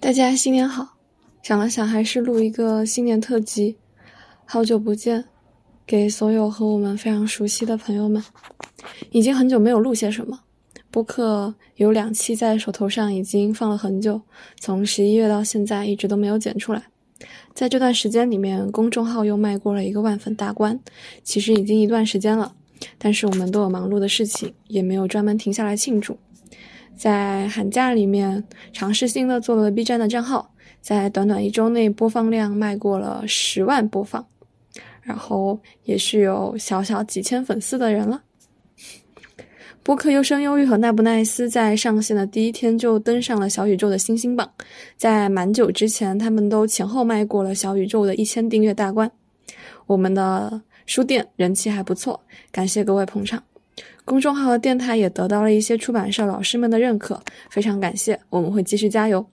[0.00, 0.96] 大家新年好！
[1.42, 3.76] 想了想，还是录一个新年特辑。
[4.44, 5.24] 好久不见，
[5.84, 8.22] 给所有和我们非常熟悉的朋友们，
[9.10, 10.38] 已经很久没有录些什么。
[10.92, 14.22] 播客有两期在手头上，已经放了很久，
[14.60, 16.84] 从十一月到现在一直都没有剪出来。
[17.52, 20.78] 在这段时间里面，公众号又迈过了一个万粉大关，
[21.24, 22.54] 其实已经一段时间了，
[22.98, 26.16] 但是我们都有忙碌的事情，也没有专门停下来庆祝。
[26.98, 34.26] 在寒假里面，尝试性的做了 B 站的账号，在短短一周内播放量迈过了十万播放，
[35.00, 38.22] 然后也是有小小几千粉丝的人了。
[39.84, 44.50] 播客优生忧郁和奈不奈斯在上线的第一天就登上了小宇宙的星星榜，
[44.96, 49.10] 在蛮久之前，他们都前后迈过了小宇宙的一千订阅大关。
[49.86, 53.42] 我们的书店人气还不错，感谢各位捧场。
[54.04, 59.24] 公众号和电台也得到了一些出版社老师们的认可，非常感谢，我们会继续加油。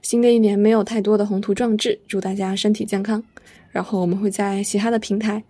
[0.00, 3.22] 新的一年没有太多的宏图壮志，祝大家身体健康。
[3.70, 5.42] 然后我们会在其他的平台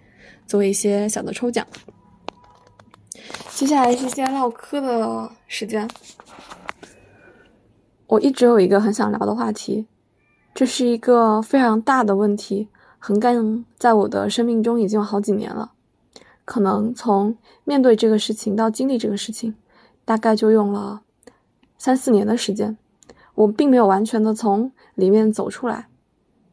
[0.47, 1.67] 做一些小的抽奖。
[3.51, 5.89] 接下来是些唠嗑的时间。
[8.07, 9.87] 我一直有一个很想聊的话题，
[10.55, 15.73] 这是一个非常大的问题，横亘在我的生命中已经有好几年了。
[16.45, 19.55] 可能从面对这个事情到经历这个事情，
[20.05, 21.01] 大概就用了
[21.79, 22.77] 三四年的时间。
[23.35, 25.89] 我并没有完全的从里面走出来，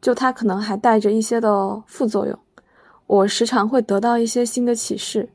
[0.00, 2.38] 就它可能还带着一些的副作用。
[3.06, 5.28] 我时常会得到一些新的启示，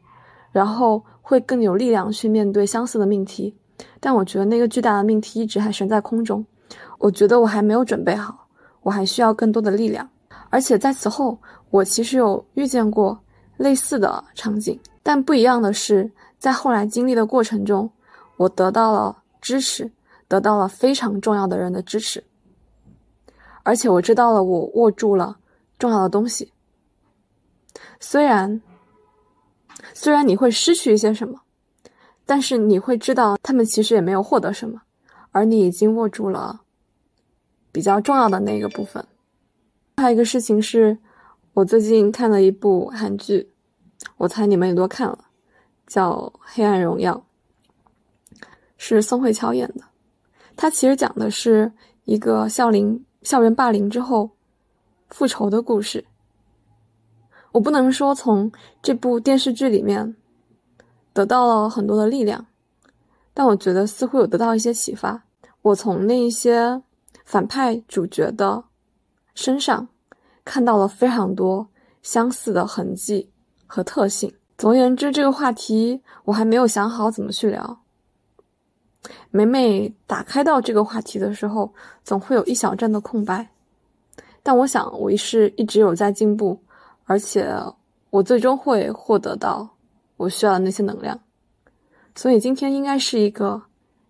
[0.52, 3.53] 然后会更有力量去面对相似的命题。
[4.00, 6.44] 但我觉得那个巨大的命题一直还悬在空中。
[6.97, 8.47] 我觉得我还没有准备好，
[8.81, 10.09] 我还需要更多的力量。
[10.50, 11.38] 而且在此后，
[11.69, 13.19] 我其实有遇见过。
[13.58, 17.89] 类似的场景，但不一样的是，在后来经历的过程中，
[18.38, 19.89] 我得到了支持，
[20.28, 22.23] 得到了非常重要的人的支持，
[23.64, 25.38] 而且我知道了我握住了
[25.80, 26.52] 重要的东西。
[28.00, 28.62] 虽然，
[29.94, 31.40] 虽然你会失去一些什么，
[32.25, 34.81] 但是你会知道他们其实也没有获得什么，
[35.31, 36.62] 而你已经握住了
[37.72, 39.06] 比较重要的那个部分。
[39.97, 40.97] 还有一个事情是。
[41.56, 43.50] 我最近看了一部韩剧，
[44.18, 45.26] 我猜你们也都看了，
[45.86, 47.26] 叫《黑暗荣耀》，
[48.78, 49.84] 是宋慧乔演的。
[50.56, 51.72] 它其实讲的是
[52.03, 54.31] 一个校龄校园霸凌之后
[55.09, 56.06] 复仇的故事。
[57.52, 60.16] 我不能说从这部电视剧里面
[61.14, 62.46] 得到了很多的力量，
[63.34, 65.24] 但我觉得似乎有得到一些启发。
[65.62, 66.82] 我从那一些
[67.24, 68.64] 反派主角的
[69.34, 69.88] 身上。
[70.47, 71.68] 看到了非常多
[72.03, 73.32] 相似的痕迹
[73.66, 74.34] 和特性。
[74.58, 77.80] 总而言之，这个话题我还没有想好怎么去聊。
[79.30, 83.50] 每每打开到这个话题的时候，总会有一小阵的空白。
[84.42, 86.59] 但我想，我是一直有在进步，
[87.03, 87.53] 而且
[88.09, 89.68] 我最终会获得到
[90.18, 91.20] 我需要的那些能量。
[92.16, 93.62] 所以今天应该是一个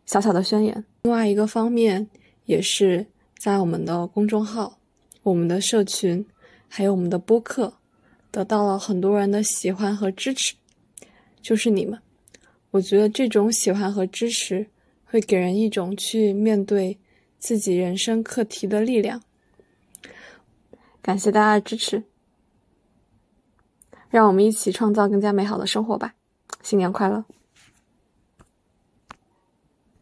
[0.05, 0.85] 小小的宣言。
[1.03, 2.07] 另外一个方面，
[2.45, 3.05] 也是
[3.37, 4.77] 在我们的公众号。
[5.23, 6.23] 我们的社群，
[6.67, 7.73] 还有我们的播客，
[8.35, 10.55] 得到了很多人的喜欢和支持，
[11.41, 11.97] 就是你们。
[12.71, 14.67] 我觉得这种喜欢和支持，
[15.05, 16.99] 会给人一种去面对
[17.39, 19.23] 自己人生课题的力量。
[21.01, 22.03] 感谢大家的支持，
[24.09, 26.13] 让我们一起创造更加美好的生活吧！
[26.61, 27.23] 新年快乐！